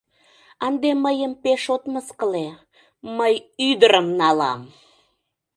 Ынде 0.67 0.89
мыйым 1.05 1.31
пеш 1.43 1.63
от 1.75 1.83
мыскыле: 1.93 2.47
мый 3.17 3.33
ӱдырым 3.69 4.07
налам! 4.19 4.61